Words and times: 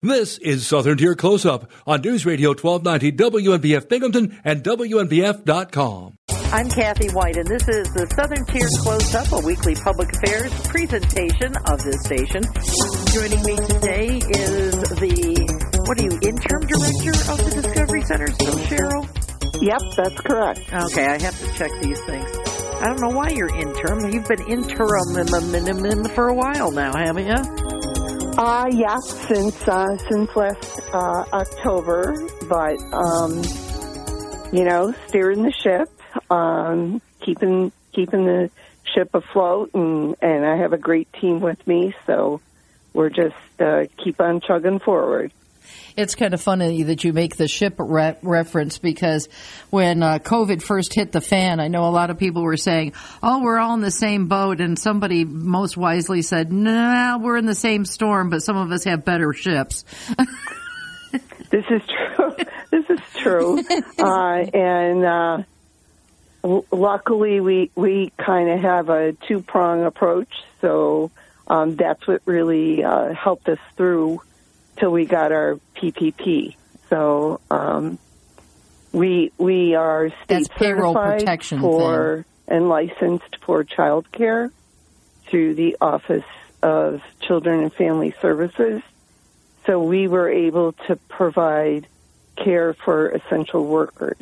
This 0.00 0.38
is 0.38 0.64
Southern 0.64 0.96
Tier 0.96 1.16
Close 1.16 1.44
Up 1.44 1.72
on 1.84 2.02
News 2.02 2.24
Radio 2.24 2.50
1290 2.50 3.18
WNBF 3.18 3.88
Binghamton 3.88 4.40
and 4.44 4.62
WNBF.com. 4.62 6.14
I'm 6.52 6.68
Kathy 6.70 7.08
Whyte, 7.08 7.36
and 7.36 7.48
this 7.48 7.66
is 7.66 7.90
the 7.94 8.06
Southern 8.14 8.46
Tier 8.46 8.68
Close 8.78 9.12
Up, 9.16 9.32
a 9.32 9.44
weekly 9.44 9.74
public 9.74 10.14
affairs 10.14 10.54
presentation 10.68 11.50
of 11.66 11.82
this 11.82 11.98
station. 12.06 12.46
Joining 13.10 13.42
me 13.42 13.56
today 13.66 14.22
is 14.38 14.78
the, 15.02 15.82
what 15.82 15.98
are 15.98 16.04
you, 16.06 16.14
interim 16.22 16.62
director 16.70 17.18
of 17.34 17.42
the 17.42 17.58
Discovery 17.60 18.02
Center, 18.04 18.28
still 18.28 18.54
Cheryl? 18.70 19.02
Yep, 19.60 19.82
that's 19.96 20.20
correct. 20.20 20.60
Okay, 20.94 21.06
I 21.06 21.20
have 21.20 21.34
to 21.42 21.52
check 21.58 21.72
these 21.82 21.98
things. 22.06 22.30
I 22.78 22.84
don't 22.86 23.00
know 23.00 23.10
why 23.10 23.30
you're 23.30 23.50
interim. 23.50 24.06
You've 24.14 24.28
been 24.28 24.46
interim 24.46 26.06
for 26.14 26.28
a 26.28 26.34
while 26.34 26.70
now, 26.70 26.94
haven't 26.94 27.26
you? 27.26 27.77
Uh, 28.38 28.70
yeah, 28.70 29.00
since 29.00 29.66
uh, 29.66 29.98
since 30.08 30.36
last 30.36 30.80
uh, 30.94 31.24
October, 31.32 32.14
but 32.48 32.78
um, 32.92 33.42
you 34.52 34.62
know, 34.62 34.94
steering 35.08 35.42
the 35.42 35.50
ship, 35.50 35.90
um, 36.30 37.02
keeping 37.20 37.72
keeping 37.92 38.26
the 38.26 38.48
ship 38.94 39.10
afloat, 39.12 39.70
and 39.74 40.14
and 40.22 40.46
I 40.46 40.56
have 40.56 40.72
a 40.72 40.78
great 40.78 41.12
team 41.14 41.40
with 41.40 41.66
me, 41.66 41.96
so 42.06 42.40
we're 42.92 43.10
just 43.10 43.34
uh, 43.58 43.86
keep 43.96 44.20
on 44.20 44.40
chugging 44.40 44.78
forward 44.78 45.32
it's 45.96 46.14
kind 46.14 46.34
of 46.34 46.40
funny 46.40 46.84
that 46.84 47.04
you 47.04 47.12
make 47.12 47.36
the 47.36 47.48
ship 47.48 47.74
re- 47.78 48.16
reference 48.22 48.78
because 48.78 49.28
when 49.70 50.02
uh, 50.02 50.18
COVID 50.18 50.62
first 50.62 50.94
hit 50.94 51.12
the 51.12 51.20
fan, 51.20 51.60
I 51.60 51.68
know 51.68 51.88
a 51.88 51.90
lot 51.90 52.10
of 52.10 52.18
people 52.18 52.42
were 52.42 52.56
saying, 52.56 52.92
"Oh, 53.22 53.42
we're 53.42 53.58
all 53.58 53.74
in 53.74 53.80
the 53.80 53.90
same 53.90 54.28
boat," 54.28 54.60
and 54.60 54.78
somebody 54.78 55.24
most 55.24 55.76
wisely 55.76 56.22
said, 56.22 56.52
"No, 56.52 57.18
we're 57.20 57.36
in 57.36 57.46
the 57.46 57.54
same 57.54 57.84
storm, 57.84 58.30
but 58.30 58.42
some 58.42 58.56
of 58.56 58.70
us 58.70 58.84
have 58.84 59.04
better 59.04 59.32
ships." 59.32 59.84
this 61.50 61.64
is 61.70 61.82
true. 61.86 62.36
this 62.70 62.84
is 62.88 63.00
true, 63.16 63.62
uh, 63.98 64.46
and. 64.54 65.04
Uh, 65.04 65.42
luckily 66.70 67.40
we 67.40 67.68
we 67.74 68.12
kind 68.16 68.48
of 68.48 68.60
have 68.60 68.88
a 68.88 69.12
two 69.26 69.42
prong 69.42 69.84
approach 69.84 70.32
so 70.60 71.10
um, 71.48 71.76
that's 71.76 72.06
what 72.06 72.22
really 72.26 72.84
uh, 72.84 73.12
helped 73.12 73.48
us 73.48 73.58
through 73.76 74.20
till 74.78 74.90
we 74.90 75.04
got 75.04 75.32
our 75.32 75.58
PPP. 75.76 76.56
So 76.88 77.40
um, 77.50 77.98
we 78.92 79.32
we 79.38 79.74
are 79.74 80.08
state 80.08 80.26
That's 80.26 80.48
payroll 80.48 80.94
protection 80.94 81.60
for 81.60 82.24
thing. 82.46 82.56
and 82.56 82.68
licensed 82.68 83.36
for 83.44 83.64
child 83.64 84.10
care 84.12 84.50
through 85.26 85.54
the 85.54 85.76
Office 85.80 86.24
of 86.62 87.02
Children 87.20 87.62
and 87.64 87.72
Family 87.72 88.14
Services. 88.22 88.82
So 89.66 89.82
we 89.82 90.08
were 90.08 90.30
able 90.30 90.72
to 90.86 90.96
provide 90.96 91.86
care 92.36 92.72
for 92.72 93.10
essential 93.10 93.64
workers. 93.64 94.16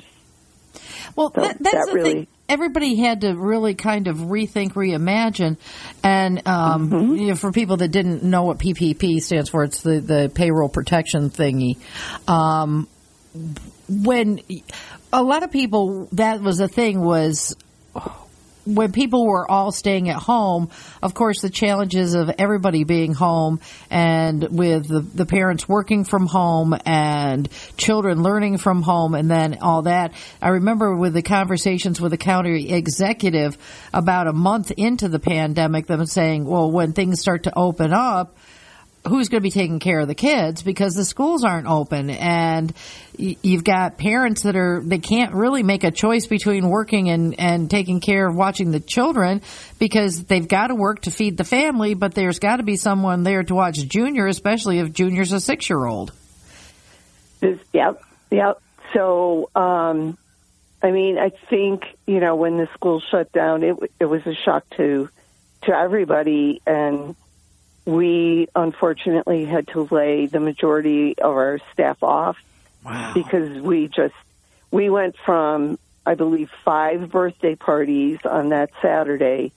Well, 1.15 1.33
so 1.35 1.41
that, 1.43 1.59
that's 1.59 1.75
that 1.75 1.87
the 1.89 1.95
really, 1.95 2.13
thing 2.13 2.27
everybody 2.49 2.97
had 2.97 3.23
to 3.23 3.35
really 3.35 3.75
kind 3.75 4.09
of 4.09 4.17
rethink, 4.19 4.73
reimagine, 4.73 5.57
and 6.03 6.47
um, 6.47 6.91
mm-hmm. 6.91 7.17
you 7.17 7.27
know, 7.29 7.35
for 7.35 7.53
people 7.53 7.79
that 7.79 7.89
didn't 7.89 8.23
know 8.23 8.45
what 8.45 8.59
PPP 8.59 9.21
stands 9.21 9.51
for, 9.51 9.65
it's 9.65 9.83
the 9.83 10.01
the 10.01 10.33
payroll 10.35 10.69
protection 10.69 11.31
thingy. 11.31 11.79
Um, 12.29 12.89
when 13.89 14.41
a 15.13 15.23
lot 15.23 15.43
of 15.43 15.51
people, 15.51 16.09
that 16.13 16.41
was 16.41 16.59
the 16.59 16.69
thing 16.69 17.01
was 17.01 17.57
when 18.67 18.93
people 18.93 19.27
were 19.27 19.49
all 19.51 19.71
staying 19.73 20.09
at 20.11 20.17
home, 20.17 20.71
of 21.03 21.15
course, 21.15 21.41
the 21.41 21.51
challenges 21.51 22.15
of 22.15 22.31
everybody 22.39 22.85
being 22.85 23.15
home 23.15 23.61
and 23.91 24.49
with 24.51 24.89
the, 24.89 25.01
the, 25.01 25.27
parents 25.27 25.69
working 25.69 26.05
from 26.05 26.27
home 26.27 26.77
and 26.85 27.49
children 27.77 28.23
learning 28.23 28.59
from 28.59 28.83
home 28.83 29.15
and 29.15 29.31
then 29.31 29.59
all 29.61 29.83
that. 29.83 30.13
I 30.43 30.49
remember 30.51 30.97
with 30.97 31.15
the 31.15 31.23
conversations 31.23 32.01
with 32.01 32.11
the 32.11 32.17
county 32.17 32.73
executive 32.73 33.57
about 33.93 34.27
a 34.27 34.33
month 34.33 34.73
into 34.73 35.09
the 35.09 35.19
pandemic, 35.19 35.87
them 35.87 36.05
saying, 36.07 36.45
well, 36.45 36.71
when 36.71 36.93
things 36.93 37.21
start 37.21 37.45
to 37.45 37.57
open 37.57 37.93
up, 37.93 38.37
who's 39.09 39.29
going 39.29 39.41
to 39.41 39.43
be 39.43 39.51
taking 39.51 39.79
care 39.79 40.01
of 40.01 40.09
the 40.09 40.15
kids 40.15 40.63
because 40.63 40.95
the 40.95 41.05
schools 41.05 41.45
aren't 41.45 41.67
open 41.67 42.11
and 42.11 42.73
you've 43.17 43.65
got 43.65 43.97
parents 43.99 44.43
that 44.43 44.57
are 44.57 44.83
they 44.85 44.99
can't 44.99 45.35
really 45.35 45.63
make 45.63 45.85
a 45.85 45.91
choice 45.91 46.27
between 46.27 46.69
working 46.69 47.09
and 47.09 47.39
and 47.39 47.71
taking 47.71 48.01
care 48.01 48.27
of 48.27 48.35
watching 48.35 48.71
the 48.71 48.81
children 48.81 49.41
because 49.79 50.25
they've 50.25 50.49
got 50.49 50.69
to 50.69 50.75
work 50.75 51.03
to 51.03 51.11
feed 51.11 51.37
the 51.37 51.45
family 51.45 51.95
but 51.95 52.15
there's 52.15 52.39
got 52.39 52.57
to 52.57 52.63
be 52.63 52.77
someone 52.77 53.23
there 53.23 53.43
to 53.43 53.55
watch 53.55 53.77
junior 53.87 54.27
especially 54.27 54.79
if 54.79 54.93
junior's 54.93 55.33
a 55.33 55.41
6 55.41 55.71
year 55.71 55.87
old 55.87 56.13
yep 57.73 58.03
yep. 58.31 58.61
So 58.93 59.51
um 59.55 60.19
i 60.83 60.91
mean 60.91 61.19
i 61.19 61.31
think 61.31 61.85
you 62.07 62.21
know 62.21 62.37
when 62.37 62.57
the 62.57 62.69
school 62.75 63.01
shut 63.01 63.33
down 63.33 63.63
it 63.63 63.77
it 64.01 64.07
was 64.07 64.27
a 64.27 64.35
shock 64.35 64.65
to 64.77 65.09
to 65.63 65.73
everybody 65.73 66.61
and 66.67 67.17
we 67.87 68.49
unfortunately 68.55 69.45
had 69.45 69.69
to 69.69 69.89
lay 69.91 70.27
the 70.27 70.41
majority 70.41 71.17
of 71.19 71.31
our 71.31 71.61
staff 71.73 72.03
off 72.03 72.37
wow. 72.85 73.13
because 73.15 73.61
we 73.61 73.87
just 73.87 74.15
we 74.73 74.91
went 74.91 75.17
from 75.25 75.79
I 76.05 76.17
believe 76.17 76.51
five 76.65 77.11
birthday 77.11 77.55
parties 77.55 78.19
on 78.25 78.51
that 78.51 78.71
Saturday 78.83 79.53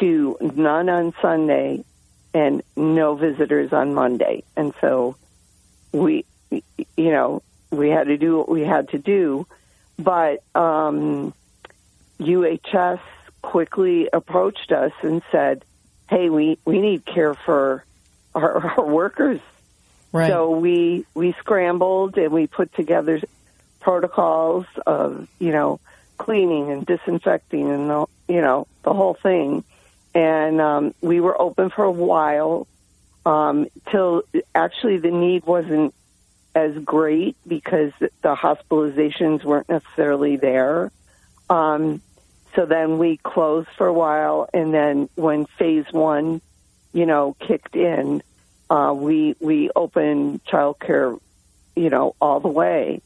to 0.00 0.36
none 0.40 0.88
on 0.88 1.14
Sunday 1.22 1.84
and 2.34 2.62
no 2.76 3.14
visitors 3.14 3.72
on 3.72 3.94
Monday. 3.94 4.42
And 4.56 4.74
so 4.80 5.16
we 5.92 6.24
you 6.50 7.10
know, 7.12 7.42
we 7.70 7.88
had 7.88 8.08
to 8.08 8.18
do 8.18 8.36
what 8.36 8.48
we 8.48 8.62
had 8.62 8.88
to 8.90 8.98
do, 8.98 9.46
but 9.96 10.42
um 10.56 11.32
UHS 12.18 13.00
quickly 13.42 14.08
approached 14.12 14.72
us 14.72 14.92
and 15.02 15.22
said, 15.30 15.64
hey, 16.08 16.30
we, 16.30 16.58
we 16.64 16.80
need 16.80 17.04
care 17.04 17.34
for 17.34 17.84
our, 18.34 18.66
our 18.78 18.84
workers. 18.84 19.40
Right. 20.12 20.28
So 20.28 20.50
we 20.50 21.04
we 21.14 21.32
scrambled 21.32 22.16
and 22.16 22.32
we 22.32 22.46
put 22.46 22.72
together 22.72 23.20
protocols 23.80 24.66
of 24.86 25.28
you 25.38 25.52
know 25.52 25.80
cleaning 26.16 26.70
and 26.70 26.86
disinfecting 26.86 27.70
and 27.70 27.90
the 27.90 28.06
you 28.26 28.40
know 28.40 28.66
the 28.84 28.94
whole 28.94 29.14
thing, 29.14 29.64
and 30.14 30.60
um, 30.62 30.94
we 31.02 31.20
were 31.20 31.38
open 31.40 31.68
for 31.68 31.84
a 31.84 31.90
while 31.90 32.66
um, 33.26 33.68
till 33.90 34.22
actually 34.54 34.96
the 34.96 35.10
need 35.10 35.44
wasn't 35.44 35.94
as 36.54 36.76
great 36.78 37.36
because 37.46 37.92
the 38.00 38.34
hospitalizations 38.34 39.44
weren't 39.44 39.68
necessarily 39.68 40.36
there. 40.36 40.90
Um, 41.50 42.00
so 42.54 42.66
then 42.66 42.98
we 42.98 43.18
closed 43.18 43.68
for 43.76 43.86
a 43.86 43.92
while, 43.92 44.48
and 44.52 44.72
then 44.72 45.08
when 45.14 45.46
phase 45.58 45.86
one, 45.90 46.40
you 46.92 47.06
know, 47.06 47.36
kicked 47.38 47.76
in, 47.76 48.22
uh, 48.70 48.94
we 48.96 49.36
we 49.40 49.70
opened 49.74 50.44
childcare, 50.44 51.18
you 51.76 51.90
know, 51.90 52.14
all 52.20 52.40
the 52.40 52.48
way. 52.48 53.00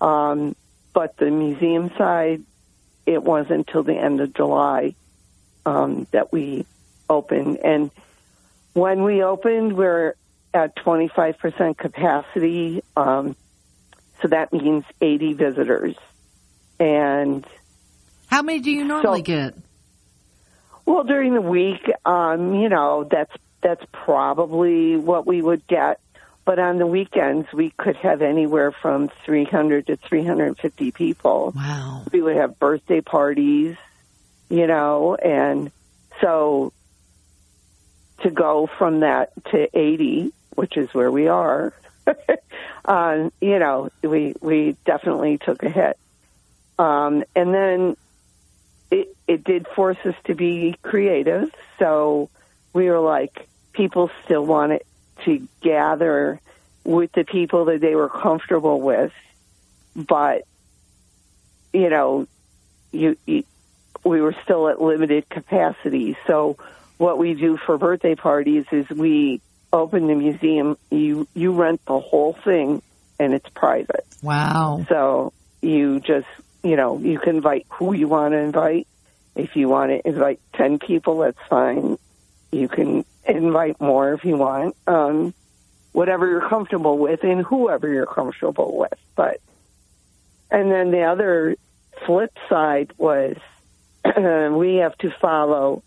Um, 0.00 0.56
but 0.92 1.16
the 1.16 1.30
museum 1.30 1.90
side, 1.96 2.42
it 3.06 3.22
wasn't 3.22 3.68
until 3.68 3.82
the 3.82 3.96
end 3.96 4.20
of 4.20 4.34
July 4.34 4.94
um, 5.66 6.06
that 6.10 6.32
we 6.32 6.66
opened. 7.08 7.58
And 7.58 7.90
when 8.72 9.02
we 9.02 9.22
opened, 9.22 9.76
we're 9.76 10.14
at 10.52 10.76
25% 10.76 11.76
capacity. 11.76 12.82
Um, 12.96 13.36
so 14.20 14.28
that 14.28 14.52
means 14.52 14.84
80 15.00 15.34
visitors. 15.34 15.96
And 16.78 17.46
how 18.30 18.42
many 18.42 18.60
do 18.60 18.70
you 18.70 18.84
normally 18.84 19.20
so, 19.20 19.24
get? 19.24 19.54
Well, 20.86 21.04
during 21.04 21.34
the 21.34 21.40
week, 21.40 21.90
um, 22.04 22.54
you 22.54 22.68
know, 22.68 23.04
that's 23.04 23.32
that's 23.60 23.84
probably 23.92 24.96
what 24.96 25.26
we 25.26 25.42
would 25.42 25.66
get. 25.66 26.00
But 26.44 26.58
on 26.58 26.78
the 26.78 26.86
weekends, 26.86 27.52
we 27.52 27.70
could 27.70 27.96
have 27.96 28.22
anywhere 28.22 28.72
from 28.72 29.08
300 29.24 29.88
to 29.88 29.96
350 29.96 30.90
people. 30.92 31.52
Wow. 31.54 32.04
We 32.12 32.22
would 32.22 32.36
have 32.36 32.58
birthday 32.58 33.00
parties, 33.00 33.76
you 34.48 34.66
know, 34.66 35.16
and 35.16 35.70
so 36.20 36.72
to 38.22 38.30
go 38.30 38.66
from 38.66 39.00
that 39.00 39.32
to 39.46 39.78
80, 39.78 40.32
which 40.54 40.76
is 40.76 40.92
where 40.94 41.10
we 41.10 41.28
are, 41.28 41.72
um, 42.84 43.32
you 43.40 43.58
know, 43.58 43.90
we 44.02 44.34
we 44.40 44.76
definitely 44.84 45.38
took 45.38 45.62
a 45.62 45.68
hit. 45.68 45.98
Um, 46.78 47.24
and 47.36 47.52
then 47.52 47.96
it, 48.90 49.16
it 49.26 49.44
did 49.44 49.66
force 49.68 49.98
us 50.04 50.14
to 50.24 50.34
be 50.34 50.76
creative. 50.82 51.54
So 51.78 52.28
we 52.72 52.88
were 52.88 53.00
like, 53.00 53.48
people 53.72 54.10
still 54.24 54.44
wanted 54.44 54.82
to 55.24 55.46
gather 55.60 56.40
with 56.84 57.12
the 57.12 57.24
people 57.24 57.66
that 57.66 57.80
they 57.80 57.94
were 57.94 58.08
comfortable 58.08 58.80
with, 58.80 59.12
but 59.94 60.44
you 61.72 61.88
know, 61.88 62.26
you, 62.90 63.16
you 63.26 63.44
we 64.04 64.20
were 64.20 64.34
still 64.44 64.68
at 64.68 64.80
limited 64.80 65.28
capacity. 65.28 66.16
So 66.26 66.56
what 66.98 67.18
we 67.18 67.34
do 67.34 67.56
for 67.56 67.76
birthday 67.78 68.14
parties 68.14 68.64
is 68.72 68.88
we 68.88 69.40
open 69.72 70.06
the 70.06 70.14
museum, 70.14 70.76
you 70.90 71.28
you 71.34 71.52
rent 71.52 71.84
the 71.86 72.00
whole 72.00 72.32
thing, 72.32 72.82
and 73.18 73.34
it's 73.34 73.48
private. 73.50 74.06
Wow! 74.22 74.84
So 74.88 75.32
you 75.60 76.00
just 76.00 76.26
you 76.62 76.76
know 76.76 76.98
you 76.98 77.18
can 77.18 77.36
invite 77.36 77.66
who 77.70 77.92
you 77.92 78.08
want 78.08 78.32
to 78.32 78.38
invite. 78.38 78.86
If 79.34 79.56
you 79.56 79.68
want 79.68 79.90
to 79.90 80.06
invite 80.06 80.40
ten 80.54 80.78
people, 80.78 81.18
that's 81.18 81.38
fine. 81.48 81.98
You 82.52 82.68
can 82.68 83.04
invite 83.24 83.80
more 83.80 84.12
if 84.12 84.24
you 84.24 84.36
want. 84.36 84.76
Um, 84.86 85.34
whatever 85.92 86.28
you're 86.28 86.48
comfortable 86.48 86.98
with, 86.98 87.24
and 87.24 87.42
whoever 87.42 87.88
you're 87.88 88.06
comfortable 88.06 88.76
with. 88.76 88.98
But 89.14 89.40
and 90.50 90.70
then 90.70 90.90
the 90.90 91.02
other 91.02 91.56
flip 92.06 92.36
side 92.48 92.92
was 92.98 93.36
we 94.04 94.76
have 94.76 94.96
to 94.98 95.10
follow 95.10 95.82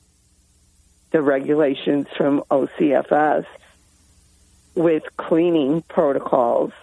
the 1.12 1.22
regulations 1.22 2.08
from 2.18 2.44
OCFS 2.50 3.46
with 4.76 5.04
cleaning 5.18 5.84
protocols, 5.84 6.74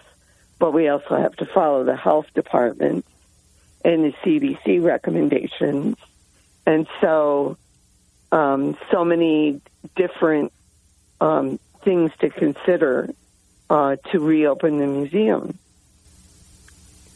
but 0.57 0.71
we 0.71 0.87
also 0.87 1.17
have 1.17 1.35
to 1.35 1.45
follow 1.45 1.83
the 1.83 1.95
health 1.95 2.27
department 2.33 3.05
and 3.83 4.05
the 4.05 4.13
CDC 4.23 4.83
recommendations. 4.83 5.97
And 6.65 6.87
so, 6.99 7.57
um, 8.31 8.77
so 8.91 9.03
many 9.03 9.61
different 9.95 10.53
um, 11.19 11.59
things 11.83 12.11
to 12.19 12.29
consider 12.29 13.09
uh, 13.69 13.95
to 14.11 14.19
reopen 14.19 14.77
the 14.77 14.87
museum. 14.87 15.57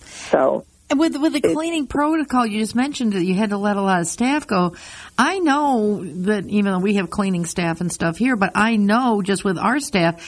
So 0.06 0.66
And 0.90 1.00
with 1.00 1.16
with 1.18 1.34
the 1.34 1.42
cleaning 1.42 1.88
protocol, 1.88 2.46
you 2.46 2.60
just 2.60 2.76
mentioned 2.76 3.14
that 3.14 3.24
you 3.24 3.36
had 3.36 3.50
to 3.52 3.58
let 3.58 3.78
a 3.78 3.82
lot 3.82 4.02
of 4.02 4.08
staff 4.08 4.48
go. 4.48 4.76
I 5.18 5.40
know 5.40 6.04
that 6.04 6.46
even 6.48 6.72
though 6.72 6.80
we 6.80 6.96
have 6.96 7.10
cleaning 7.10 7.46
staff 7.46 7.82
and 7.82 7.92
stuff 7.92 8.18
here, 8.18 8.36
but 8.36 8.52
I 8.56 8.76
know 8.76 9.22
just 9.22 9.44
with 9.44 9.58
our 9.58 9.80
staff 9.80 10.24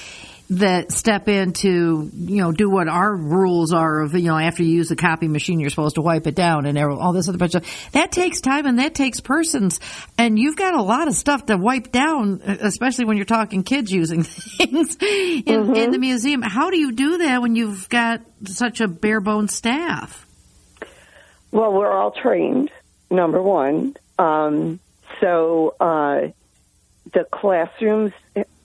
that 0.50 0.92
step 0.92 1.28
in 1.28 1.52
to 1.52 2.10
you 2.14 2.38
know 2.38 2.52
do 2.52 2.70
what 2.70 2.88
our 2.88 3.14
rules 3.14 3.74
are 3.74 4.02
of 4.02 4.14
you 4.14 4.30
know 4.30 4.38
after 4.38 4.64
you 4.64 4.70
use 4.70 4.88
the 4.88 4.96
copy 4.96 5.28
machine 5.28 5.60
you're 5.60 5.70
supposed 5.70 5.96
to 5.96 6.02
wipe 6.02 6.26
it 6.26 6.36
down 6.36 6.66
and 6.66 6.78
all 6.78 7.12
this 7.12 7.28
other 7.28 7.38
bunch 7.38 7.54
of 7.56 7.66
that 7.92 8.14
takes 8.14 8.40
time 8.40 8.66
and 8.66 8.80
that 8.80 8.96
takes 8.96 9.20
persons 9.20 9.82
and 10.18 10.40
you've 10.40 10.56
got 10.56 10.74
a 10.74 10.82
lot 10.82 11.10
of 11.10 11.14
stuff 11.16 11.46
to 11.46 11.58
wipe 11.58 11.92
down 11.92 12.42
especially 12.46 13.04
when 13.04 13.18
you're 13.18 13.26
talking 13.26 13.64
kids 13.64 13.92
using 13.92 14.24
things 14.58 14.96
in, 14.96 15.44
mm-hmm. 15.44 15.76
in 15.76 15.92
the 15.92 16.00
museum 16.00 16.42
how 16.42 16.70
do 16.70 16.78
you 16.78 16.94
do 16.94 17.18
that 17.18 17.42
when 17.42 17.56
you've 17.56 17.90
got 17.90 18.22
such 18.46 18.80
a 18.80 18.88
bare 18.88 19.20
bones 19.20 19.54
staff 19.54 20.28
well, 21.52 21.74
we're 21.74 21.92
all 21.92 22.12
trained, 22.12 22.72
number 23.10 23.42
one. 23.42 23.96
Um, 24.20 24.80
so 25.22 25.76
uh, 25.80 26.28
the 27.14 27.24
classrooms, 27.32 28.12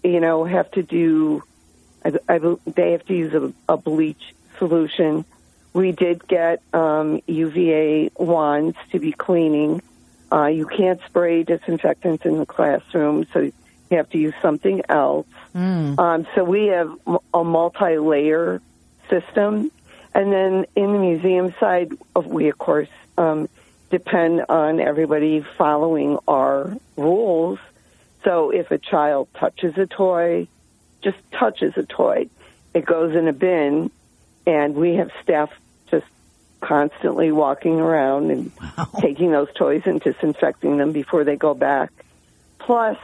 you 0.03 0.21
know, 0.21 0.45
have 0.45 0.71
to 0.73 0.83
do, 0.83 1.43
I, 2.05 2.13
I, 2.29 2.39
they 2.67 2.93
have 2.93 3.05
to 3.07 3.15
use 3.15 3.35
a, 3.35 3.53
a 3.69 3.77
bleach 3.77 4.35
solution. 4.59 5.25
We 5.73 5.93
did 5.93 6.27
get 6.27 6.63
um, 6.75 7.23
UVA 7.27 8.11
wands 8.17 8.77
to 8.91 8.99
be 8.99 9.13
cleaning. 9.13 9.83
Uh, 10.31 10.47
you 10.47 10.67
can't 10.67 11.01
spray 11.07 11.43
disinfectants 11.43 12.25
in 12.25 12.39
the 12.39 12.47
classroom, 12.47 13.27
so 13.33 13.41
you 13.41 13.53
have 13.91 14.09
to 14.11 14.19
use 14.19 14.35
something 14.41 14.83
else. 14.89 15.27
Mm. 15.55 15.99
Um, 15.99 16.27
so 16.35 16.45
we 16.45 16.67
have 16.67 16.91
a 17.35 17.45
multi-layer 17.45 18.61
system 19.09 19.71
and 20.15 20.33
then 20.33 20.67
in 20.77 20.93
the 20.93 20.99
museum 20.99 21.55
side, 21.59 21.93
we 22.25 22.49
of 22.49 22.59
course 22.59 22.89
um, 23.17 23.49
depend 23.91 24.45
on 24.49 24.81
everybody 24.81 25.41
following 25.41 26.19
our 26.29 26.77
rules. 26.97 27.59
So 28.25 28.51
if 28.51 28.71
a 28.71 28.79
child 28.79 29.29
touches 29.35 29.77
a 29.79 29.87
toy, 29.87 30.49
just 31.03 31.19
touches 31.33 31.77
a 31.77 31.83
toy, 31.83 32.29
it 32.75 32.85
goes 32.85 33.15
in 33.15 33.29
a 33.29 33.33
bin, 33.33 33.91
and 34.47 34.75
we 34.75 34.95
have 34.97 35.11
staff 35.23 35.51
just 35.91 36.07
constantly 36.61 37.33
walking 37.33 37.81
around 37.81 38.31
and 38.31 38.53
wow. 38.61 38.89
taking 39.01 39.31
those 39.31 39.53
toys 39.55 39.83
and 39.85 40.01
disinfecting 40.01 40.79
them 40.79 40.93
before 40.93 41.25
they 41.25 41.37
go 41.37 41.55
back. 41.55 41.93
Plus, 42.59 42.99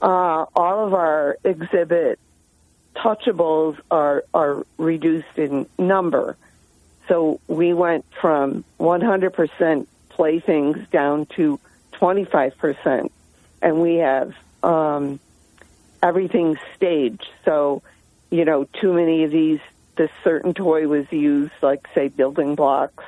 uh, 0.00 0.46
all 0.54 0.86
of 0.86 0.94
our 0.94 1.36
exhibit 1.44 2.18
touchables 2.94 3.78
are 3.90 4.24
are 4.32 4.64
reduced 4.76 5.36
in 5.36 5.66
number. 5.78 6.36
So 7.08 7.40
we 7.46 7.72
went 7.72 8.04
from 8.20 8.64
100% 8.78 9.86
playthings 10.10 10.88
down 10.90 11.26
to 11.36 11.58
25%, 11.94 13.10
and 13.62 13.80
we 13.80 13.96
have 13.96 14.34
um, 14.62 15.18
everything 16.02 16.56
staged. 16.76 17.28
So, 17.44 17.82
you 18.30 18.44
know, 18.44 18.64
too 18.80 18.92
many 18.92 19.24
of 19.24 19.30
these, 19.30 19.60
this 19.96 20.10
certain 20.24 20.54
toy 20.54 20.86
was 20.86 21.10
used, 21.10 21.52
like 21.62 21.86
say 21.94 22.08
building 22.08 22.54
blocks. 22.54 23.04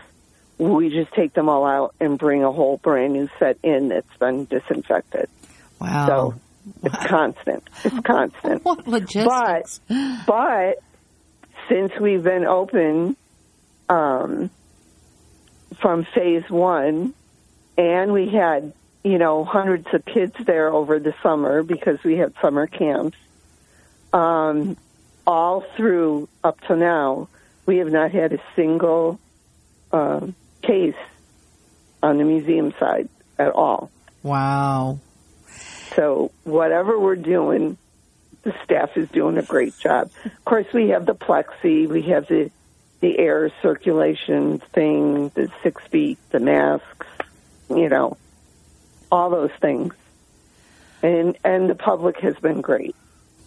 We 0.58 0.90
just 0.90 1.12
take 1.12 1.32
them 1.32 1.48
all 1.48 1.64
out 1.66 1.94
and 2.00 2.19
bring 2.19 2.44
a 2.44 2.52
whole 2.52 2.76
brand 2.76 3.14
new 3.14 3.28
set 3.38 3.58
in 3.62 3.88
that's 3.88 4.16
been 4.19 4.44
disinfected. 4.44 5.28
Wow. 5.81 6.06
So 6.06 6.34
it's 6.82 7.06
constant. 7.06 7.64
It's 7.84 8.00
constant. 8.04 8.64
What 8.64 8.87
logistics? 8.87 9.81
But, 9.88 10.26
but 10.26 10.82
since 11.69 11.92
we've 11.98 12.22
been 12.22 12.44
open 12.44 13.16
um, 13.88 14.50
from 15.81 16.04
phase 16.14 16.48
one, 16.50 17.14
and 17.78 18.12
we 18.12 18.28
had 18.28 18.75
you 19.02 19.19
know 19.19 19.44
hundreds 19.44 19.87
of 19.93 20.05
kids 20.05 20.35
there 20.44 20.69
over 20.69 20.99
the 20.99 21.14
summer 21.23 21.62
because 21.62 22.02
we 22.05 22.17
had 22.17 22.35
summer 22.41 22.67
camps. 22.67 23.17
Um, 24.12 24.76
all 25.26 25.61
through 25.76 26.29
up 26.43 26.61
to 26.62 26.76
now, 26.76 27.29
we 27.67 27.79
have 27.79 27.91
not 27.91 28.11
had 28.11 28.32
a 28.32 28.43
single 28.56 29.20
uh, 29.93 30.26
case 30.62 30.97
on 32.02 32.19
the 32.19 32.25
museum 32.25 32.73
side 32.79 33.08
at 33.38 33.52
all. 33.52 33.91
Wow. 34.23 34.99
So 35.94 36.32
whatever 36.44 36.99
we're 36.99 37.17
doing, 37.17 37.76
the 38.43 38.55
staff 38.64 38.97
is 38.97 39.08
doing 39.11 39.38
a 39.38 39.43
great 39.43 39.76
job. 39.79 40.11
Of 40.25 40.44
course, 40.44 40.67
we 40.73 40.91
have 40.91 41.06
the 41.06 41.14
plexi, 41.14 41.88
we 41.88 42.02
have 42.02 42.26
the 42.26 42.50
the 43.00 43.19
air 43.19 43.50
circulation 43.62 44.58
thing, 44.58 45.31
the 45.31 45.50
six 45.62 45.82
feet, 45.87 46.19
the 46.31 46.38
masks, 46.38 47.06
you 47.70 47.88
know, 47.88 48.19
all 49.11 49.31
those 49.31 49.53
things, 49.61 49.95
and 51.03 51.37
and 51.45 51.69
the 51.69 51.75
public 51.75 52.19
has 52.21 52.37
been 52.37 52.61
great. 52.61 52.95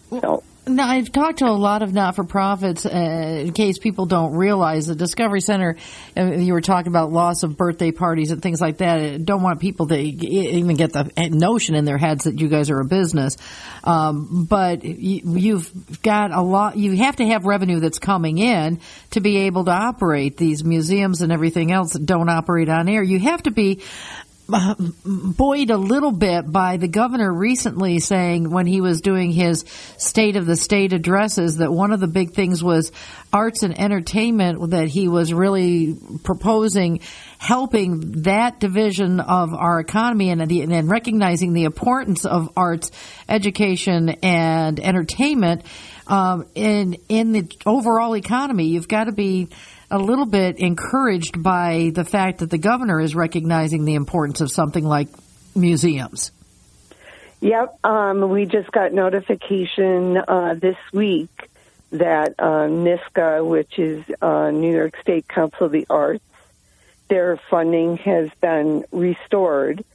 So 0.10 0.44
now, 0.65 0.88
I've 0.88 1.12
talked 1.12 1.39
to 1.39 1.45
a 1.45 1.51
lot 1.51 1.81
of 1.81 1.92
not 1.92 2.15
for 2.15 2.24
profits, 2.24 2.86
uh, 2.86 2.89
in 2.89 3.51
case 3.51 3.77
people 3.80 4.06
don't 4.06 4.33
realize 4.33 4.88
the 4.88 4.96
Discovery 4.96 5.41
Center, 5.41 5.75
uh, 6.15 6.24
you 6.24 6.53
were 6.53 6.62
talking 6.62 6.88
about 6.88 7.12
loss 7.12 7.43
of 7.43 7.58
birthday 7.58 7.91
parties 7.91 8.32
and 8.32 8.41
things 8.41 8.62
like 8.62 8.77
that. 8.77 8.98
I 8.98 9.17
don't 9.17 9.41
want 9.41 9.60
people 9.60 9.88
to 9.88 10.00
even 10.00 10.77
get 10.77 10.93
the 10.93 11.12
notion 11.32 11.75
in 11.75 11.84
their 11.84 11.98
heads 11.98 12.24
that 12.24 12.39
you 12.39 12.48
guys 12.48 12.70
are 12.70 12.79
a 12.79 12.86
business. 12.86 13.36
Um, 13.84 14.46
but 14.50 14.86
you, 14.86 15.58
have 15.58 16.01
got 16.01 16.32
a 16.32 16.41
lot, 16.41 16.77
you 16.77 16.96
have 16.96 17.17
to 17.17 17.25
have 17.27 17.43
revenue 17.43 17.82
that's 17.82 18.00
coming 18.00 18.38
in 18.38 18.79
to 19.12 19.20
be 19.20 19.39
able 19.39 19.65
to 19.65 19.72
operate 19.72 20.38
these 20.38 20.63
museums 20.63 21.22
and 21.22 21.34
everything 21.34 21.74
else 21.74 21.91
that 21.91 22.05
don't 22.05 22.29
operate 22.29 22.70
on 22.70 22.88
air. 22.88 23.03
You 23.03 23.20
have 23.20 23.43
to 23.43 23.51
be 23.51 23.82
buoyed 24.47 25.69
a 25.69 25.77
little 25.77 26.12
bit 26.12 26.51
by 26.51 26.77
the 26.77 26.88
governor 26.88 27.31
recently 27.31 28.00
saying 28.00 28.50
when 28.50 28.65
he 28.65 28.81
was 28.81 29.00
doing 29.00 29.31
his 29.31 29.63
state 29.97 30.35
of 30.35 30.45
the 30.45 30.57
state 30.57 30.91
addresses 30.91 31.57
that 31.57 31.71
one 31.71 31.93
of 31.93 32.01
the 32.01 32.07
big 32.07 32.31
things 32.31 32.62
was 32.62 32.91
arts 33.31 33.63
and 33.63 33.79
entertainment 33.79 34.71
that 34.71 34.89
he 34.89 35.07
was 35.07 35.33
really 35.33 35.97
proposing 36.23 37.00
helping 37.38 38.23
that 38.23 38.59
division 38.59 39.19
of 39.21 39.53
our 39.53 39.79
economy 39.79 40.29
and, 40.29 40.41
and 40.51 40.89
recognizing 40.89 41.53
the 41.53 41.63
importance 41.63 42.25
of 42.25 42.50
arts 42.57 42.91
education 43.29 44.09
and 44.23 44.79
entertainment 44.79 45.63
um, 46.07 46.45
in 46.53 46.97
in 47.07 47.31
the 47.31 47.50
overall 47.65 48.15
economy. 48.15 48.67
You've 48.67 48.88
got 48.88 49.05
to 49.05 49.13
be 49.13 49.47
a 49.93 50.00
little 50.00 50.25
bit 50.25 50.57
encouraged 50.57 51.43
by 51.43 51.91
the 51.93 52.03
fact 52.03 52.39
that 52.39 52.50
the 52.50 52.57
governor 52.57 53.00
is 53.00 53.13
recognizing 53.13 53.85
the 53.85 53.93
importance 53.93 54.41
of 54.41 54.51
something 54.51 54.83
like 54.83 55.07
museums. 55.55 56.31
Yep, 57.41 57.77
um, 57.85 58.27
we 58.29 58.47
just 58.47 58.71
got 58.71 58.91
notification 58.91 60.17
uh, 60.17 60.55
this 60.55 60.77
week 60.91 61.29
that 61.91 62.33
uh, 62.39 62.65
NYSCA, 62.65 63.47
which 63.47 63.77
is 63.77 64.03
uh, 64.19 64.50
New 64.50 64.73
York 64.75 64.95
State 65.00 65.27
Council 65.27 65.67
of 65.67 65.71
the 65.71 65.85
Arts, 65.91 66.23
their 67.07 67.38
funding 67.51 67.97
has 67.97 68.31
been 68.41 68.85
restored, 68.91 69.85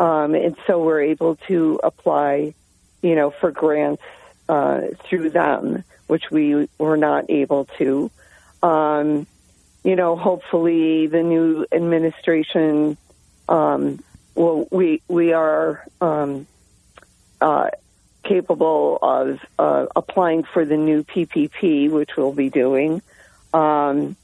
um, 0.00 0.34
and 0.34 0.56
so 0.66 0.82
we're 0.82 1.02
able 1.02 1.36
to 1.46 1.78
apply, 1.84 2.54
you 3.02 3.14
know, 3.14 3.30
for 3.30 3.52
grants 3.52 4.02
uh, 4.48 4.80
through 5.04 5.30
them, 5.30 5.84
which 6.08 6.28
we 6.32 6.68
were 6.76 6.96
not 6.96 7.30
able 7.30 7.66
to. 7.78 8.10
Um, 8.60 9.28
you 9.84 9.96
know, 9.96 10.16
hopefully 10.16 11.06
the 11.06 11.22
new 11.22 11.66
administration 11.70 12.96
um, 13.48 14.02
well, 14.34 14.66
we 14.70 15.02
we 15.06 15.32
are 15.32 15.84
um, 16.00 16.46
uh, 17.40 17.68
capable 18.24 18.98
of 19.00 19.38
uh, 19.58 19.86
applying 19.94 20.44
for 20.44 20.64
the 20.64 20.76
new 20.76 21.04
PPP, 21.04 21.90
which 21.90 22.16
we'll 22.16 22.32
be 22.32 22.50
doing. 22.50 23.02
Um, 23.52 24.16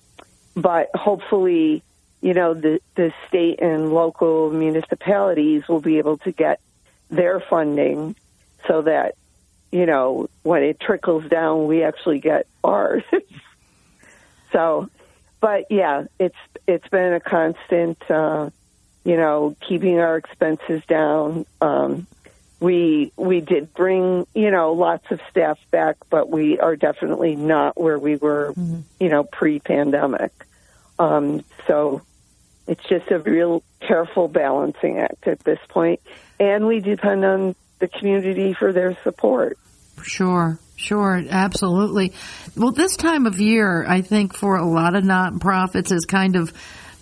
but 0.57 0.91
hopefully, 0.95 1.83
you 2.21 2.35
know, 2.35 2.55
the, 2.55 2.81
the 2.97 3.13
state 3.29 3.61
and 3.61 3.93
local 3.93 4.51
municipalities 4.51 5.69
will 5.69 5.81
be 5.81 5.99
able 5.99 6.19
to 6.19 6.33
get 6.33 6.61
their 7.09 7.41
funding 7.41 8.17
so 8.67 8.83
that, 8.83 9.15
you 9.71 9.87
know, 9.87 10.29
when 10.43 10.63
it 10.63 10.81
trickles 10.81 11.29
down, 11.29 11.67
we 11.67 11.85
actually 11.85 12.19
get 12.19 12.47
ours. 12.65 13.05
so, 14.53 14.91
but 15.41 15.67
yeah, 15.71 16.05
it's, 16.19 16.37
it's 16.67 16.89
been 16.89 17.15
a 17.15 17.21
constant, 17.21 17.99
uh, 18.11 18.51
you 19.05 19.17
know, 19.17 19.57
keeping 19.67 19.99
our 19.99 20.17
expenses 20.17 20.83
down. 20.87 21.47
Um, 21.61 22.07
we 22.61 23.11
we 23.17 23.41
did 23.41 23.73
bring 23.75 24.27
you 24.35 24.51
know 24.51 24.75
lots 24.75 25.11
of 25.11 25.21
staff 25.31 25.59
back, 25.71 25.97
but 26.11 26.29
we 26.29 26.61
are 26.61 26.77
definitely 26.77 27.35
not 27.35 27.81
where 27.81 27.99
we 27.99 28.17
were, 28.17 28.53
mm-hmm. 28.53 28.81
you 29.01 29.09
know, 29.09 29.25
pre-pandemic. 29.25 30.33
Um, 30.99 31.43
so 31.67 32.03
it's 32.67 32.85
just 32.85 33.11
a 33.11 33.19
real 33.19 33.63
careful 33.81 34.29
balancing 34.29 34.99
act 34.99 35.27
at 35.27 35.41
this 35.41 35.59
point, 35.69 36.01
and 36.39 36.67
we 36.67 36.81
depend 36.81 37.25
on 37.25 37.57
the 37.79 37.89
community 37.89 38.53
for 38.53 38.73
their 38.73 38.97
support. 39.03 39.59
Sure, 40.03 40.59
sure, 40.81 41.23
absolutely. 41.29 42.13
Well, 42.57 42.73
this 42.73 42.97
time 42.97 43.27
of 43.27 43.41
year, 43.41 43.85
I 43.87 44.01
think 44.01 44.35
for 44.35 44.57
a 44.57 44.67
lot 44.67 44.95
of 44.95 45.05
nonprofits 45.05 45.93
is 45.93 46.05
kind 46.07 46.37
of 46.37 46.53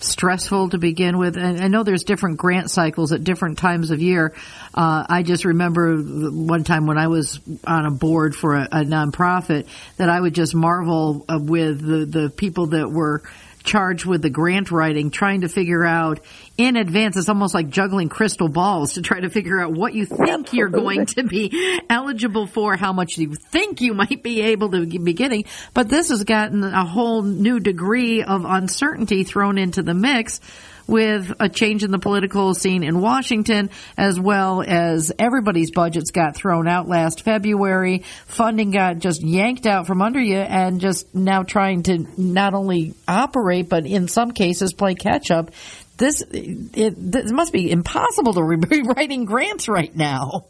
stressful 0.01 0.71
to 0.71 0.79
begin 0.79 1.19
with. 1.19 1.37
And 1.37 1.61
I 1.61 1.69
know 1.69 1.83
there's 1.83 2.05
different 2.05 2.37
grant 2.37 2.71
cycles 2.71 3.13
at 3.13 3.25
different 3.25 3.59
times 3.59 3.91
of 3.91 4.01
year. 4.01 4.35
Uh, 4.75 5.05
I 5.09 5.23
just 5.23 5.45
remember 5.45 5.97
one 5.97 6.65
time 6.65 6.87
when 6.87 6.99
I 6.99 7.09
was 7.09 7.41
on 7.65 7.87
a 7.87 7.91
board 7.91 8.35
for 8.35 8.55
a, 8.55 8.63
a 8.71 8.85
nonprofit 8.85 9.67
that 9.97 10.09
I 10.09 10.21
would 10.21 10.35
just 10.35 10.55
marvel 10.55 11.25
uh, 11.29 11.39
with 11.41 11.81
the, 11.81 12.05
the 12.05 12.31
people 12.31 12.69
that 12.69 12.91
were 12.91 13.23
charged 13.69 14.07
with 14.07 14.23
the 14.23 14.31
grant 14.31 14.71
writing, 14.71 15.11
trying 15.11 15.43
to 15.43 15.49
figure 15.49 15.85
out 15.85 16.21
in 16.57 16.77
advance. 16.77 17.17
It's 17.17 17.29
almost 17.29 17.55
like 17.55 17.69
juggling 17.69 18.09
crystal 18.09 18.49
balls 18.49 18.95
to 18.95 19.03
try 19.03 19.21
to 19.21 19.29
figure 19.29 19.61
out 19.61 19.73
what 19.73 19.93
you 19.93 20.07
think 20.07 20.21
Absolutely. 20.21 20.59
you're 20.59 20.69
going 20.71 21.07
to 21.07 21.23
be 21.23 21.81
eligible 21.91 22.47
for, 22.47 22.77
how 22.77 22.93
much 22.93 23.19
you 23.19 23.35
think 23.35 23.83
you 23.83 23.93
might 23.95 24.23
be 24.23 24.41
able 24.41 24.71
to 24.71 24.87
be 24.87 25.13
getting. 25.13 25.45
But 25.75 25.89
this 25.89 26.09
has 26.09 26.25
gotten 26.25 26.65
a 26.65 26.85
whole 26.87 27.23
new 27.23 27.61
degree 27.61 28.23
of 28.23 28.45
uncertainty 28.47 29.25
thrown 29.25 29.59
into 29.59 29.83
the 29.83 29.95
mix 29.95 30.41
with 30.89 31.33
a 31.39 31.49
change 31.49 31.85
in 31.85 31.93
the 31.93 31.99
political 31.99 32.55
scene 32.55 32.83
in 32.83 33.01
Washington, 33.01 33.71
as 33.97 34.19
well 34.19 34.65
as 34.67 35.13
everybody's 35.19 35.71
budgets 35.71 36.11
got 36.11 36.35
thrown 36.35 36.67
out 36.67 36.89
last 36.89 37.23
February. 37.23 38.03
Funding 38.27 38.71
got 38.71 38.99
just 38.99 39.23
yanked 39.23 39.67
out 39.67 39.87
from 39.87 40.03
under 40.03 40.21
you 40.21 40.39
and 40.39 40.81
just 40.81 41.15
now 41.15 41.43
trying 41.43 41.83
to 41.85 42.07
not 42.17 42.55
only 42.55 42.95
operate, 43.07 43.69
but 43.69 43.87
in 43.87 44.09
some 44.09 44.33
cases 44.33 44.73
play 44.73 44.95
catch 44.95 45.31
up. 45.31 45.51
This, 45.99 46.23
it, 46.33 46.95
this 46.97 47.31
must 47.31 47.53
be 47.53 47.71
impossible 47.71 48.33
to 48.33 48.57
be 48.69 48.83
writing 48.83 49.27
grants 49.27 49.69
right 49.69 49.95
now. 49.95 50.47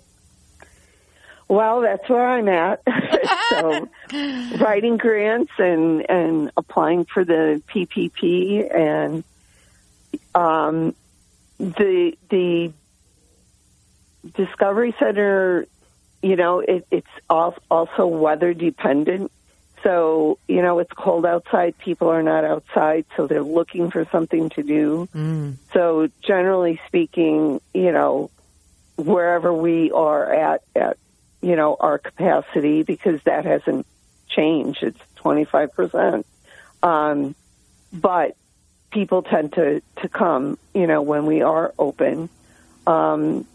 Well, 1.48 1.80
that's 1.80 2.06
where 2.08 2.28
I'm 2.28 2.48
at. 2.48 2.82
so, 3.48 3.88
writing 4.60 4.98
grants 4.98 5.52
and 5.58 6.04
and 6.08 6.50
applying 6.58 7.06
for 7.06 7.24
the 7.24 7.62
PPP 7.68 8.72
and 8.72 9.24
um, 10.38 10.94
the 11.58 12.16
the 12.30 12.72
Discovery 14.34 14.94
Center, 14.98 15.66
you 16.22 16.36
know, 16.36 16.60
it, 16.60 16.86
it's 16.90 17.06
also 17.28 18.06
weather 18.06 18.54
dependent. 18.54 19.32
So, 19.82 20.38
you 20.48 20.62
know, 20.62 20.80
it's 20.80 20.92
cold 20.92 21.24
outside. 21.24 21.78
People 21.78 22.08
are 22.08 22.22
not 22.22 22.44
outside, 22.44 23.06
so 23.16 23.26
they're 23.26 23.42
looking 23.42 23.90
for 23.90 24.04
something 24.10 24.50
to 24.50 24.62
do. 24.62 25.08
Mm. 25.14 25.56
So, 25.72 26.08
generally 26.20 26.80
speaking, 26.88 27.60
you 27.72 27.92
know, 27.92 28.30
wherever 28.96 29.52
we 29.52 29.92
are 29.92 30.32
at, 30.32 30.62
at, 30.74 30.98
you 31.40 31.54
know, 31.54 31.76
our 31.78 31.98
capacity, 31.98 32.82
because 32.82 33.22
that 33.22 33.44
hasn't 33.44 33.86
changed, 34.28 34.82
it's 34.82 35.00
25%. 35.22 36.24
Um, 36.82 37.36
but 37.92 38.36
people 38.90 39.22
tend 39.22 39.52
to, 39.54 39.82
to 40.00 40.08
come, 40.08 40.58
you 40.74 40.86
know, 40.86 41.02
when 41.02 41.26
we 41.26 41.42
are 41.42 41.72
open. 41.78 42.28
Um, 42.86 43.46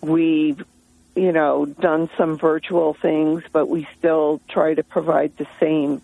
we've, 0.00 0.62
you 1.16 1.32
know, 1.32 1.66
done 1.66 2.10
some 2.16 2.36
virtual 2.36 2.94
things, 2.94 3.42
but 3.52 3.66
we 3.66 3.86
still 3.98 4.40
try 4.48 4.74
to 4.74 4.82
provide 4.82 5.36
the 5.36 5.46
same 5.60 6.02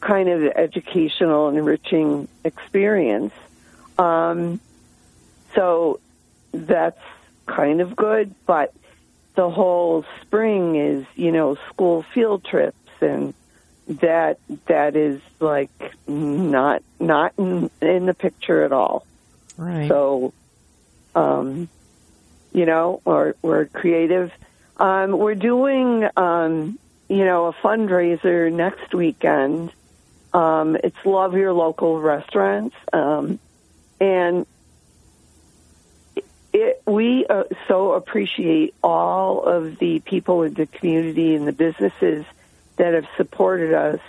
kind 0.00 0.28
of 0.28 0.42
educational 0.44 1.48
enriching 1.48 2.28
experience. 2.44 3.32
Um, 3.98 4.60
so 5.54 6.00
that's 6.52 7.00
kind 7.46 7.80
of 7.80 7.96
good, 7.96 8.34
but 8.46 8.74
the 9.34 9.50
whole 9.50 10.04
spring 10.22 10.76
is, 10.76 11.06
you 11.16 11.32
know, 11.32 11.56
school 11.68 12.02
field 12.14 12.44
trips 12.44 12.76
and 13.00 13.34
that 13.86 14.38
that 14.66 14.96
is 14.96 15.20
like 15.40 15.70
not 16.06 16.82
not 16.98 17.34
in, 17.38 17.70
in 17.80 18.06
the 18.06 18.14
picture 18.14 18.64
at 18.64 18.72
all. 18.72 19.06
Right. 19.56 19.88
So, 19.88 20.32
um, 21.14 21.68
you 22.52 22.66
know, 22.66 23.00
we're, 23.04 23.34
we're 23.42 23.66
creative. 23.66 24.32
Um, 24.76 25.12
we're 25.12 25.34
doing, 25.34 26.08
um, 26.16 26.78
you 27.08 27.24
know, 27.24 27.46
a 27.46 27.52
fundraiser 27.52 28.52
next 28.52 28.94
weekend. 28.94 29.72
Um, 30.32 30.76
it's 30.82 30.96
Love 31.04 31.34
Your 31.34 31.52
Local 31.52 32.00
Restaurants. 32.00 32.74
Um, 32.92 33.38
and 34.00 34.46
it, 36.52 36.82
we 36.86 37.26
uh, 37.26 37.44
so 37.68 37.92
appreciate 37.92 38.74
all 38.82 39.42
of 39.44 39.78
the 39.78 40.00
people 40.00 40.42
in 40.42 40.54
the 40.54 40.66
community 40.66 41.34
and 41.34 41.46
the 41.46 41.52
businesses– 41.52 42.24
that 42.76 42.94
have 42.94 43.06
supported 43.16 43.74
us. 43.74 44.00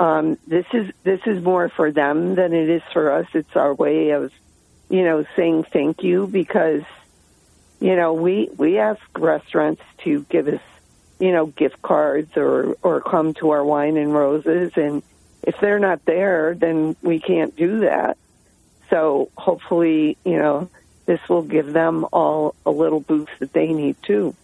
Um, 0.00 0.38
this 0.46 0.66
is 0.72 0.92
this 1.02 1.20
is 1.26 1.42
more 1.42 1.68
for 1.68 1.90
them 1.90 2.34
than 2.34 2.52
it 2.52 2.68
is 2.68 2.82
for 2.92 3.10
us. 3.12 3.26
It's 3.34 3.56
our 3.56 3.74
way 3.74 4.10
of, 4.10 4.32
you 4.88 5.02
know, 5.04 5.24
saying 5.34 5.64
thank 5.64 6.02
you 6.02 6.26
because, 6.26 6.82
you 7.80 7.96
know, 7.96 8.12
we 8.12 8.48
we 8.56 8.78
ask 8.78 9.00
restaurants 9.18 9.82
to 10.04 10.24
give 10.30 10.46
us, 10.46 10.60
you 11.18 11.32
know, 11.32 11.46
gift 11.46 11.82
cards 11.82 12.36
or 12.36 12.76
or 12.82 13.00
come 13.00 13.34
to 13.34 13.50
our 13.50 13.64
wine 13.64 13.96
and 13.96 14.14
roses, 14.14 14.72
and 14.76 15.02
if 15.42 15.58
they're 15.60 15.80
not 15.80 16.04
there, 16.04 16.54
then 16.54 16.94
we 17.02 17.18
can't 17.18 17.56
do 17.56 17.80
that. 17.80 18.16
So 18.90 19.30
hopefully, 19.36 20.16
you 20.24 20.38
know, 20.38 20.70
this 21.06 21.20
will 21.28 21.42
give 21.42 21.72
them 21.72 22.06
all 22.12 22.54
a 22.64 22.70
little 22.70 23.00
boost 23.00 23.32
that 23.40 23.52
they 23.52 23.72
need 23.72 23.96
too. 24.02 24.34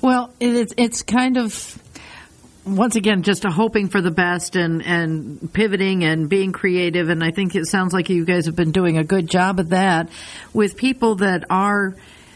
Well, 0.00 0.32
it's 0.40 0.72
it's 0.76 1.02
kind 1.02 1.36
of 1.36 1.82
once 2.76 2.96
again, 2.96 3.22
just 3.22 3.44
hoping 3.44 3.88
for 3.88 4.00
the 4.00 4.10
best 4.10 4.56
and, 4.56 4.84
and 4.84 5.52
pivoting 5.52 6.04
and 6.04 6.28
being 6.28 6.52
creative. 6.52 7.08
And 7.08 7.22
I 7.22 7.30
think 7.30 7.54
it 7.54 7.66
sounds 7.66 7.92
like 7.92 8.08
you 8.08 8.24
guys 8.24 8.46
have 8.46 8.56
been 8.56 8.72
doing 8.72 8.98
a 8.98 9.04
good 9.04 9.28
job 9.28 9.58
of 9.58 9.70
that 9.70 10.08
with 10.52 10.76
people 10.76 11.16
that 11.16 11.44
are 11.50 11.94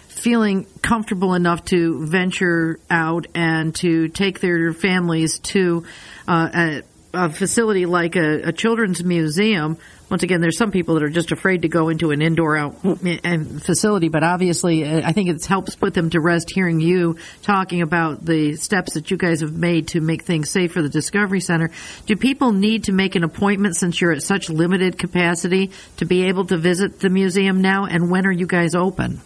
feeling 0.08 0.66
comfortable 0.82 1.34
enough 1.34 1.64
to 1.64 2.06
venture 2.06 2.78
out 2.90 3.26
and 3.34 3.74
to 3.74 4.08
take 4.08 4.40
their 4.40 4.72
families 4.72 5.38
to 5.40 5.84
uh, 6.28 6.80
a, 7.12 7.30
facility 7.30 7.86
like 7.86 8.16
a, 8.16 8.48
a 8.48 8.52
children's 8.52 9.02
museum 9.04 9.78
once 10.12 10.22
again, 10.24 10.42
there's 10.42 10.58
some 10.58 10.70
people 10.70 10.96
that 10.96 11.04
are 11.04 11.08
just 11.08 11.32
afraid 11.32 11.62
to 11.62 11.68
go 11.68 11.88
into 11.88 12.10
an 12.10 12.20
indoor 12.20 12.54
out 12.54 12.82
facility, 12.82 14.10
but 14.10 14.22
obviously, 14.22 14.84
uh, 14.84 15.00
I 15.02 15.12
think 15.12 15.30
it 15.30 15.42
helps 15.46 15.74
put 15.74 15.94
them 15.94 16.10
to 16.10 16.20
rest 16.20 16.50
hearing 16.50 16.80
you 16.80 17.16
talking 17.40 17.80
about 17.80 18.22
the 18.22 18.56
steps 18.56 18.92
that 18.92 19.10
you 19.10 19.16
guys 19.16 19.40
have 19.40 19.54
made 19.54 19.88
to 19.88 20.02
make 20.02 20.24
things 20.24 20.50
safe 20.50 20.72
for 20.72 20.82
the 20.82 20.90
Discovery 20.90 21.40
Center. 21.40 21.70
Do 22.04 22.14
people 22.14 22.52
need 22.52 22.84
to 22.84 22.92
make 22.92 23.14
an 23.14 23.24
appointment 23.24 23.74
since 23.74 24.02
you're 24.02 24.12
at 24.12 24.22
such 24.22 24.50
limited 24.50 24.98
capacity 24.98 25.70
to 25.96 26.04
be 26.04 26.24
able 26.24 26.44
to 26.48 26.58
visit 26.58 27.00
the 27.00 27.08
museum 27.08 27.62
now? 27.62 27.86
And 27.86 28.10
when 28.10 28.26
are 28.26 28.32
you 28.32 28.46
guys 28.46 28.74
open? 28.74 29.22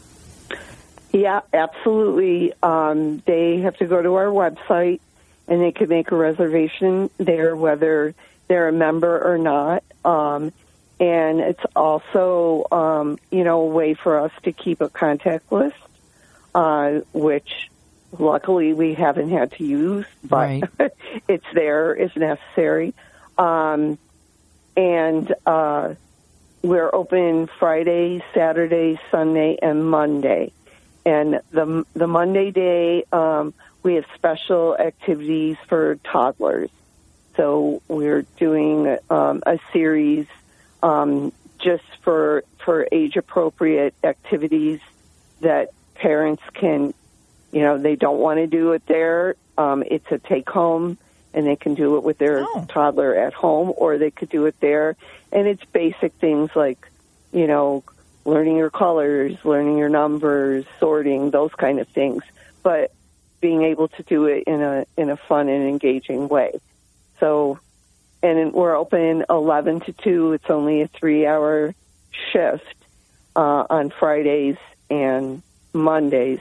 Yeah, 1.13 1.41
absolutely. 1.53 2.53
Um, 2.63 3.25
they 3.27 3.59
have 3.63 3.77
to 3.79 3.87
go 3.87 4.01
to 4.01 4.15
our 4.15 4.27
website 4.27 5.01
and 5.49 5.61
they 5.61 5.73
can 5.73 5.89
make 5.89 6.11
a 6.11 6.17
reservation 6.17 7.11
there, 7.19 7.55
whether 7.55 8.15
they're 8.49 8.69
a 8.69 8.73
member 8.73 9.19
or 9.33 9.39
not. 9.39 9.85
Um, 10.05 10.53
and 10.99 11.41
it's 11.41 11.65
also 11.75 12.67
um, 12.73 13.19
you 13.31 13.45
know 13.45 13.61
a 13.63 13.67
way 13.67 13.95
for 13.95 14.19
us 14.21 14.33
to 14.45 14.53
keep 14.53 14.81
a 14.81 14.89
contact 14.89 15.53
list, 15.53 15.77
uh, 16.55 17.01
which 17.13 17.71
luckily 18.19 18.73
we 18.73 18.95
haven't 18.95 19.29
had 19.29 19.53
to 19.53 19.65
use, 19.65 20.07
but 20.25 20.37
right. 20.37 20.65
it's 21.29 21.47
there 21.53 21.95
if 21.95 22.17
necessary. 22.17 22.95
Um, 23.37 23.99
and 24.77 25.35
uh, 25.45 25.95
we're 26.63 26.95
open 26.95 27.49
Friday, 27.59 28.23
Saturday, 28.35 28.99
Sunday, 29.11 29.59
and 29.61 29.89
Monday. 29.89 30.53
and 31.05 31.41
the 31.51 31.85
the 31.95 32.07
Monday 32.07 32.51
day 32.51 33.05
um, 33.13 33.55
we 33.87 33.95
have 33.95 34.05
special 34.17 34.77
activities 34.77 35.57
for 35.69 35.95
toddlers. 36.03 36.71
So 37.37 37.83
we're 37.87 38.23
doing 38.37 38.99
um, 39.09 39.45
a 39.47 39.61
series 39.73 40.27
um, 40.83 41.33
just 41.59 41.85
for 42.03 42.43
for 42.65 42.89
age 42.91 43.17
appropriate 43.17 43.95
activities 44.03 44.81
that 45.41 45.71
parents 45.95 46.43
can, 46.53 46.95
you 47.53 47.61
know, 47.61 47.79
they 47.79 47.95
don't 47.95 48.19
want 48.19 48.39
to 48.39 48.49
do 48.49 48.73
it 48.73 48.85
there. 48.87 49.37
Um, 49.57 49.85
it's 49.87 50.11
a 50.11 50.19
take 50.19 50.51
home, 50.51 50.99
and 51.33 51.47
they 51.47 51.55
can 51.55 51.75
do 51.75 51.97
it 51.97 52.03
with 52.03 52.19
their 52.19 52.41
oh. 52.41 52.67
toddler 52.69 53.15
at 53.15 53.35
home, 53.35 53.73
or 53.77 53.99
they 53.99 54.11
could 54.11 54.31
do 54.31 54.47
it 54.47 54.57
there. 54.59 54.97
And 55.31 55.47
it's 55.47 55.65
basic 55.67 56.13
things 56.15 56.51
like, 56.57 56.91
you 57.33 57.47
know, 57.47 57.85
learning 58.25 58.57
your 58.57 58.71
colors, 58.71 59.37
learning 59.45 59.79
your 59.79 59.89
numbers, 59.89 60.65
sorting, 60.81 61.31
those 61.31 61.55
kind 61.55 61.79
of 61.79 61.87
things. 61.87 62.25
But 62.65 62.91
being 63.41 63.63
able 63.63 63.89
to 63.89 64.03
do 64.03 64.27
it 64.27 64.45
in 64.47 64.63
a 64.63 64.87
in 64.97 65.11
a 65.11 65.17
fun 65.17 65.49
and 65.49 65.69
engaging 65.69 66.29
way. 66.29 66.53
So, 67.21 67.59
and 68.23 68.53
we're 68.53 68.77
open 68.77 69.25
11 69.29 69.81
to 69.81 69.93
2. 69.93 70.33
It's 70.35 70.51
only 70.51 70.83
a 70.83 70.89
three 70.89 71.27
hour 71.27 71.75
shift 72.33 72.75
uh, 73.35 73.67
on 73.69 73.91
Fridays 73.91 74.57
and 74.91 75.43
Mondays. 75.73 76.41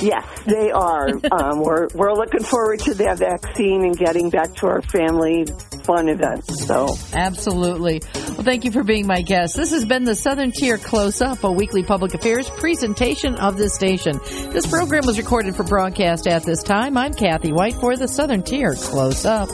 Yes, 0.00 0.26
they 0.46 0.72
are. 0.72 1.08
um, 1.30 1.60
we're 1.60 1.86
we're 1.94 2.14
looking 2.14 2.42
forward 2.42 2.80
to 2.80 2.94
that 2.94 3.18
vaccine 3.18 3.84
and 3.84 3.96
getting 3.96 4.28
back 4.28 4.52
to 4.56 4.66
our 4.66 4.82
family 4.82 5.46
fun 5.84 6.08
events. 6.08 6.66
So 6.66 6.96
absolutely. 7.12 8.00
Well, 8.14 8.42
thank 8.42 8.64
you 8.64 8.72
for 8.72 8.82
being 8.82 9.06
my 9.06 9.22
guest. 9.22 9.56
This 9.56 9.72
has 9.72 9.84
been 9.84 10.04
the 10.04 10.14
Southern 10.14 10.52
Tier 10.52 10.78
Close 10.78 11.20
Up, 11.20 11.44
a 11.44 11.52
weekly 11.52 11.82
public 11.82 12.14
affairs 12.14 12.48
presentation 12.48 13.34
of 13.36 13.56
this 13.56 13.74
station. 13.74 14.18
This 14.52 14.66
program 14.66 15.06
was 15.06 15.18
recorded 15.18 15.56
for 15.56 15.64
broadcast 15.64 16.26
at 16.26 16.44
this 16.44 16.62
time. 16.62 16.96
I'm 16.96 17.12
Kathy 17.12 17.52
Whyte 17.52 17.74
for 17.74 17.96
the 17.96 18.08
Southern 18.08 18.42
Tier 18.42 18.74
Close 18.74 19.24
Up. 19.24 19.48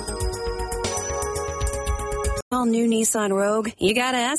All 2.50 2.64
new 2.64 2.88
Nissan 2.88 3.30
Rogue. 3.30 3.68
You 3.78 3.94
gotta 3.94 4.16
ask 4.16 4.36